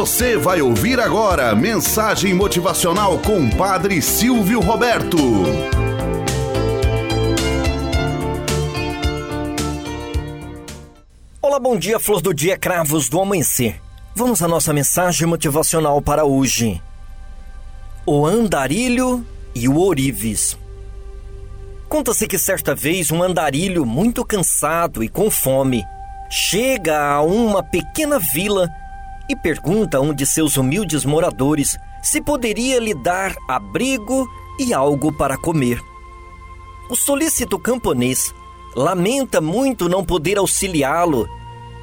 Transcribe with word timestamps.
Você 0.00 0.34
vai 0.34 0.62
ouvir 0.62 0.98
agora 0.98 1.54
mensagem 1.54 2.32
motivacional 2.32 3.18
com 3.18 3.50
Padre 3.50 4.00
Silvio 4.00 4.58
Roberto. 4.58 5.18
Olá, 11.42 11.60
bom 11.60 11.76
dia, 11.76 12.00
flor 12.00 12.22
do 12.22 12.32
dia, 12.32 12.56
cravos 12.56 13.10
do 13.10 13.20
amanhecer. 13.20 13.78
Vamos 14.14 14.40
à 14.40 14.48
nossa 14.48 14.72
mensagem 14.72 15.26
motivacional 15.26 16.00
para 16.00 16.24
hoje. 16.24 16.82
O 18.06 18.24
andarilho 18.24 19.22
e 19.54 19.68
o 19.68 19.76
ourives. 19.76 20.56
Conta-se 21.90 22.26
que 22.26 22.38
certa 22.38 22.74
vez 22.74 23.10
um 23.10 23.22
andarilho 23.22 23.84
muito 23.84 24.24
cansado 24.24 25.04
e 25.04 25.10
com 25.10 25.30
fome 25.30 25.84
chega 26.30 26.98
a 26.98 27.20
uma 27.20 27.62
pequena 27.62 28.18
vila 28.18 28.66
e 29.30 29.36
pergunta 29.36 29.98
a 29.98 30.00
um 30.00 30.12
de 30.12 30.26
seus 30.26 30.56
humildes 30.56 31.04
moradores 31.04 31.78
se 32.02 32.20
poderia 32.20 32.80
lhe 32.80 32.92
dar 32.92 33.36
abrigo 33.46 34.28
e 34.58 34.74
algo 34.74 35.12
para 35.12 35.36
comer. 35.36 35.80
O 36.90 36.96
solícito 36.96 37.56
camponês 37.56 38.34
lamenta 38.74 39.40
muito 39.40 39.88
não 39.88 40.04
poder 40.04 40.36
auxiliá-lo 40.36 41.28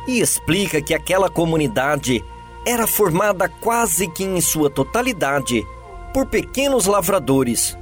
e 0.05 0.20
explica 0.20 0.81
que 0.81 0.94
aquela 0.94 1.30
comunidade 1.30 2.22
era 2.66 2.86
formada 2.86 3.48
quase 3.48 4.09
que 4.09 4.25
em 4.25 4.41
sua 4.41 4.70
totalidade 4.70 5.66
por 6.14 6.25
pequenos 6.25 6.86
lavradores. 6.86 7.77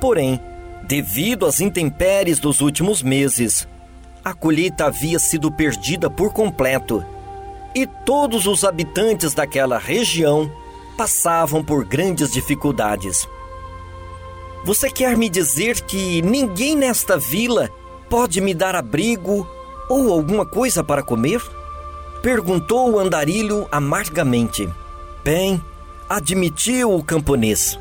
Porém, 0.00 0.40
devido 0.82 1.46
às 1.46 1.60
intempéries 1.60 2.40
dos 2.40 2.60
últimos 2.60 3.00
meses, 3.00 3.68
a 4.24 4.34
colheita 4.34 4.86
havia 4.86 5.20
sido 5.20 5.52
perdida 5.52 6.10
por 6.10 6.32
completo 6.32 7.11
e 7.74 7.86
todos 7.86 8.46
os 8.46 8.64
habitantes 8.64 9.34
daquela 9.34 9.78
região 9.78 10.50
passavam 10.96 11.64
por 11.64 11.84
grandes 11.84 12.30
dificuldades. 12.30 13.28
Você 14.64 14.90
quer 14.90 15.16
me 15.16 15.28
dizer 15.28 15.80
que 15.80 16.22
ninguém 16.22 16.76
nesta 16.76 17.16
vila 17.16 17.70
pode 18.08 18.40
me 18.40 18.54
dar 18.54 18.74
abrigo 18.74 19.46
ou 19.88 20.12
alguma 20.12 20.46
coisa 20.46 20.84
para 20.84 21.02
comer? 21.02 21.42
Perguntou 22.22 22.92
o 22.92 22.98
andarilho 22.98 23.66
amargamente. 23.72 24.68
Bem, 25.24 25.60
admitiu 26.08 26.94
o 26.94 27.02
camponês. 27.02 27.78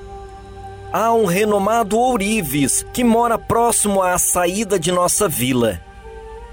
Há 0.92 1.14
um 1.14 1.26
renomado 1.26 1.98
ourives 1.98 2.86
que 2.94 3.04
mora 3.04 3.38
próximo 3.38 4.02
à 4.02 4.18
saída 4.18 4.80
de 4.80 4.92
nossa 4.92 5.28
vila 5.28 5.80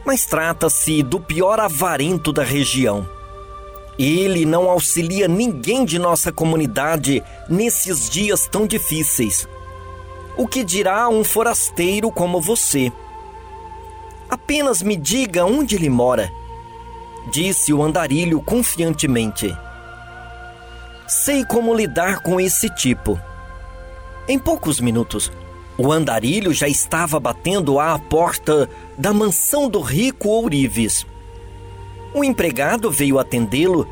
mas 0.09 0.25
trata-se 0.25 1.03
do 1.03 1.21
pior 1.21 1.61
avarento 1.61 2.33
da 2.33 2.43
região. 2.43 3.07
Ele 3.99 4.45
não 4.45 4.71
auxilia 4.71 5.27
ninguém 5.27 5.85
de 5.85 5.99
nossa 5.99 6.31
comunidade 6.31 7.23
nesses 7.49 8.09
dias 8.09 8.47
tão 8.47 8.67
difíceis. 8.67 9.49
O 10.37 10.47
que 10.47 10.63
dirá 10.63 11.09
um 11.09 11.25
forasteiro 11.25 12.13
como 12.13 12.41
você? 12.41 12.93
Apenas 14.31 14.83
me 14.83 14.95
diga 14.95 15.45
onde 15.45 15.75
ele 15.75 15.89
mora, 15.89 16.31
disse 17.33 17.73
o 17.73 17.83
andarilho 17.83 18.41
confiantemente. 18.41 19.57
Sei 21.09 21.45
como 21.45 21.75
lidar 21.75 22.21
com 22.21 22.39
esse 22.39 22.69
tipo. 22.69 23.19
Em 24.29 24.39
poucos 24.39 24.79
minutos, 24.79 25.33
o 25.77 25.91
andarilho 25.91 26.53
já 26.53 26.69
estava 26.69 27.19
batendo 27.19 27.81
à 27.81 27.99
porta 27.99 28.69
da 28.97 29.12
mansão 29.12 29.69
do 29.69 29.81
rico 29.81 30.29
Ourives. 30.29 31.07
O 32.14 32.25
empregado 32.25 32.91
veio 32.91 33.19
atendê-lo 33.19 33.87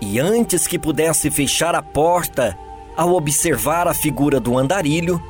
e, 0.00 0.18
antes 0.20 0.66
que 0.66 0.78
pudesse 0.78 1.30
fechar 1.30 1.74
a 1.74 1.82
porta, 1.82 2.56
ao 2.96 3.14
observar 3.14 3.86
a 3.86 3.94
figura 3.94 4.40
do 4.40 4.56
andarilho, 4.56 5.22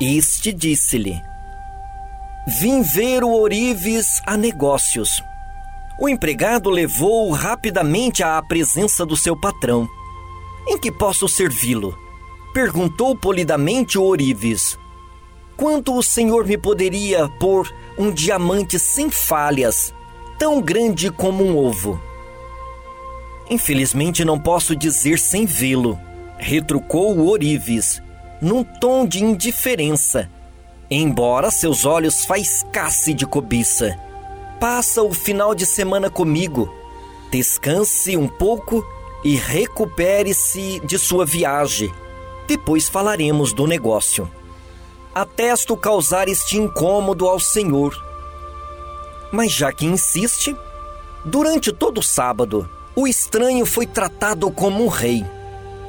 este 0.00 0.52
disse-lhe: 0.52 1.22
Vim 2.46 2.82
ver 2.82 3.24
o 3.24 3.30
Ourives 3.30 4.20
a 4.26 4.36
negócios. 4.36 5.22
O 5.98 6.08
empregado 6.08 6.68
levou-o 6.68 7.32
rapidamente 7.32 8.22
à 8.22 8.42
presença 8.42 9.06
do 9.06 9.16
seu 9.16 9.36
patrão. 9.36 9.88
Em 10.66 10.76
que 10.76 10.90
posso 10.90 11.28
servi-lo? 11.28 11.96
Perguntou 12.52 13.16
polidamente 13.16 13.96
o 13.96 14.02
Ourives. 14.02 14.78
Quanto 15.56 15.96
o 15.96 16.02
Senhor 16.02 16.46
me 16.46 16.58
poderia 16.58 17.28
pôr 17.38 17.72
um 17.96 18.10
diamante 18.10 18.78
sem 18.78 19.08
falhas, 19.08 19.94
tão 20.38 20.60
grande 20.60 21.10
como 21.10 21.44
um 21.44 21.56
ovo? 21.56 22.00
Infelizmente 23.50 24.24
não 24.24 24.38
posso 24.38 24.74
dizer 24.74 25.18
sem 25.18 25.46
vê-lo, 25.46 25.98
retrucou 26.38 27.16
o 27.16 27.28
Orives, 27.28 28.02
num 28.40 28.64
tom 28.64 29.06
de 29.06 29.22
indiferença, 29.22 30.30
embora 30.90 31.50
seus 31.50 31.84
olhos 31.84 32.24
faiscassem 32.24 33.14
de 33.14 33.26
cobiça. 33.26 33.98
Passa 34.60 35.02
o 35.02 35.12
final 35.12 35.54
de 35.54 35.66
semana 35.66 36.08
comigo, 36.08 36.72
descanse 37.30 38.16
um 38.16 38.28
pouco 38.28 38.84
e 39.22 39.36
recupere-se 39.36 40.80
de 40.80 40.98
sua 40.98 41.26
viagem. 41.26 41.92
Depois 42.46 42.88
falaremos 42.88 43.52
do 43.52 43.66
negócio 43.66 44.30
atesto 45.14 45.76
causar 45.76 46.28
este 46.28 46.56
incômodo 46.56 47.28
ao 47.28 47.38
Senhor. 47.38 47.94
Mas 49.34 49.50
já 49.50 49.72
que 49.72 49.84
insiste, 49.84 50.56
durante 51.24 51.72
todo 51.72 51.98
o 51.98 52.02
sábado, 52.02 52.70
o 52.94 53.04
estranho 53.04 53.66
foi 53.66 53.84
tratado 53.84 54.48
como 54.48 54.84
um 54.84 54.86
rei. 54.86 55.26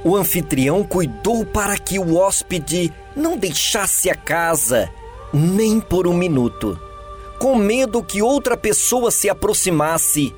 O 0.04 0.16
anfitrião 0.16 0.84
cuidou 0.84 1.46
para 1.46 1.78
que 1.78 2.00
o 2.00 2.16
hóspede 2.16 2.92
não 3.16 3.38
deixasse 3.38 4.10
a 4.10 4.16
casa 4.16 4.90
nem 5.32 5.80
por 5.80 6.08
um 6.08 6.14
minuto, 6.14 6.80
com 7.38 7.56
medo 7.56 8.04
que 8.04 8.20
outra 8.20 8.58
pessoa 8.58 9.12
se 9.12 9.30
aproximasse 9.30 10.34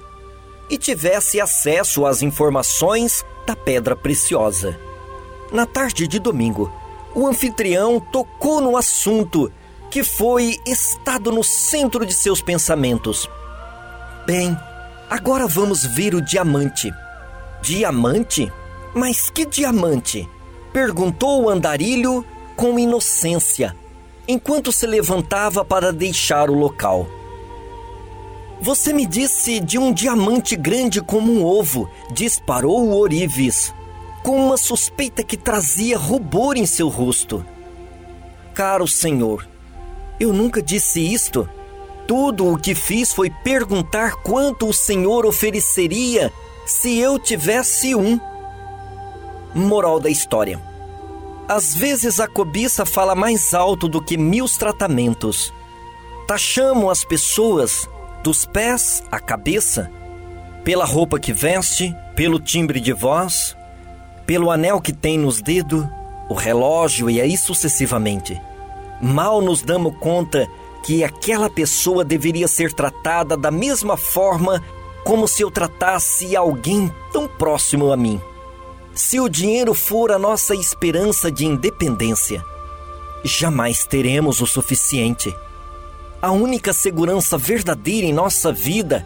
e 0.70 0.78
tivesse 0.78 1.40
acesso 1.40 2.06
às 2.06 2.22
informações 2.22 3.24
da 3.46 3.56
pedra 3.56 3.96
preciosa. 3.96 4.78
Na 5.50 5.66
tarde 5.66 6.10
de 6.10 6.20
domingo, 6.20 6.70
o 7.16 7.26
anfitrião 7.26 8.02
tocou 8.02 8.60
no 8.60 8.76
assunto 8.76 9.50
que 9.90 10.04
foi 10.04 10.58
estado 10.66 11.32
no 11.32 11.44
centro 11.44 12.06
de 12.06 12.14
seus 12.14 12.42
pensamentos. 12.42 13.30
Bem, 14.26 14.58
agora 15.10 15.48
vamos 15.48 15.86
ver 15.86 16.14
o 16.14 16.22
diamante. 16.22 16.92
Diamante? 17.62 18.52
Mas 18.94 19.30
que 19.30 19.46
diamante? 19.46 20.28
Perguntou 20.74 21.44
o 21.44 21.50
andarilho 21.50 22.26
com 22.56 22.78
inocência, 22.78 23.76
enquanto 24.28 24.72
se 24.72 24.86
levantava 24.86 25.64
para 25.64 25.94
deixar 25.94 26.50
o 26.50 26.54
local. 26.54 27.08
Você 28.60 28.92
me 28.92 29.06
disse 29.06 29.60
de 29.60 29.78
um 29.78 29.94
diamante 29.94 30.56
grande 30.56 31.02
como 31.02 31.32
um 31.32 31.46
ovo, 31.46 31.90
disparou 32.12 32.84
o 32.84 33.00
Orives 33.00 33.74
com 34.24 34.46
uma 34.46 34.58
suspeita 34.58 35.24
que 35.24 35.38
trazia 35.38 35.98
rubor 35.98 36.58
em 36.58 36.66
seu 36.66 36.90
rosto. 36.90 37.46
Caro 38.54 38.86
Senhor, 38.86 39.48
eu 40.20 40.34
nunca 40.34 40.62
disse 40.62 41.02
isto. 41.02 41.48
Tudo 42.08 42.52
o 42.52 42.58
que 42.58 42.74
fiz 42.74 43.14
foi 43.14 43.30
perguntar 43.30 44.16
quanto 44.24 44.68
o 44.70 44.74
Senhor 44.74 45.26
ofereceria 45.26 46.32
se 46.66 46.98
eu 46.98 47.20
tivesse 47.20 47.94
um. 47.96 48.20
Moral 49.54 50.00
da 50.00 50.10
história: 50.10 50.62
Às 51.48 51.76
vezes 51.76 52.20
a 52.20 52.28
cobiça 52.28 52.86
fala 52.86 53.16
mais 53.16 53.54
alto 53.54 53.88
do 53.88 54.02
que 54.02 54.18
mil 54.18 54.46
tratamentos. 54.48 55.54
Taxamos 56.28 56.92
as 56.92 57.04
pessoas 57.04 57.88
dos 58.24 58.46
pés 58.46 59.04
à 59.12 59.20
cabeça, 59.20 59.90
pela 60.64 60.86
roupa 60.86 61.20
que 61.20 61.32
veste, 61.32 61.96
pelo 62.16 62.40
timbre 62.40 62.80
de 62.80 62.92
voz, 62.92 63.56
pelo 64.26 64.52
anel 64.52 64.82
que 64.82 64.92
tem 64.92 65.18
nos 65.18 65.42
dedos, 65.42 65.86
o 66.30 66.34
relógio 66.34 67.10
e 67.10 67.22
aí 67.22 67.38
sucessivamente. 67.38 68.40
Mal 69.02 69.42
nos 69.42 69.62
damos 69.62 69.96
conta 70.00 70.48
que 70.84 71.04
aquela 71.04 71.50
pessoa 71.50 72.04
deveria 72.04 72.48
ser 72.48 72.74
tratada 72.74 73.36
da 73.36 73.52
mesma 73.52 73.98
forma 73.98 74.64
como 75.04 75.28
se 75.28 75.42
eu 75.42 75.52
tratasse 75.52 76.36
alguém 76.36 76.92
tão 77.12 77.28
próximo 77.28 77.92
a 77.92 77.98
mim. 77.98 78.22
Se 78.94 79.20
o 79.20 79.30
dinheiro 79.30 79.74
for 79.74 80.12
a 80.12 80.20
nossa 80.20 80.56
esperança 80.56 81.32
de 81.32 81.46
independência, 81.46 82.44
jamais 83.24 83.86
teremos 83.86 84.42
o 84.42 84.48
suficiente. 84.48 85.34
A 86.22 86.32
única 86.32 86.74
segurança 86.74 87.38
verdadeira 87.38 88.08
em 88.08 88.14
nossa 88.14 88.52
vida 88.52 89.06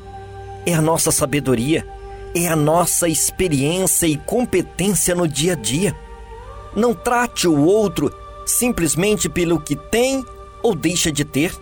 é 0.65 0.73
a 0.73 0.81
nossa 0.81 1.11
sabedoria 1.11 1.85
é 2.33 2.47
a 2.47 2.55
nossa 2.55 3.07
experiência 3.07 4.07
e 4.07 4.17
competência 4.17 5.13
no 5.13 5.27
dia 5.27 5.53
a 5.53 5.55
dia. 5.55 5.95
Não 6.75 6.93
trate 6.93 7.47
o 7.47 7.65
outro 7.65 8.13
simplesmente 8.51 9.29
pelo 9.29 9.59
que 9.59 9.75
tem 9.75 10.25
ou 10.61 10.75
deixa 10.75 11.11
de 11.11 11.23
ter. 11.23 11.53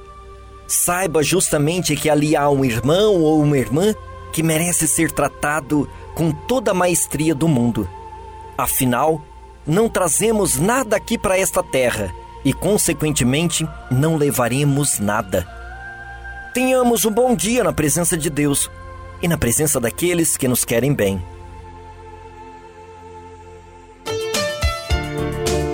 Saiba 0.67 1.23
justamente 1.23 1.95
que 1.95 2.09
ali 2.09 2.35
há 2.35 2.49
um 2.49 2.65
irmão 2.65 3.15
ou 3.21 3.41
uma 3.41 3.57
irmã 3.57 3.93
que 4.33 4.43
merece 4.43 4.87
ser 4.87 5.11
tratado 5.11 5.89
com 6.13 6.31
toda 6.31 6.71
a 6.71 6.73
maestria 6.73 7.33
do 7.33 7.47
mundo. 7.47 7.89
Afinal, 8.57 9.21
não 9.65 9.87
trazemos 9.87 10.57
nada 10.57 10.95
aqui 10.95 11.17
para 11.17 11.37
esta 11.37 11.63
terra 11.63 12.13
e, 12.43 12.53
consequentemente, 12.53 13.67
não 13.89 14.15
levaremos 14.15 14.99
nada. 14.99 15.47
Tenhamos 16.53 17.05
um 17.05 17.11
bom 17.11 17.35
dia 17.35 17.63
na 17.63 17.73
presença 17.73 18.17
de 18.17 18.29
Deus 18.29 18.69
e 19.21 19.27
na 19.27 19.37
presença 19.37 19.79
daqueles 19.79 20.37
que 20.37 20.47
nos 20.47 20.65
querem 20.65 20.93
bem. 20.93 21.23